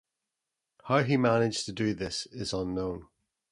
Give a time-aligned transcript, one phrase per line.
[0.85, 3.05] How he managed to do this is unknown.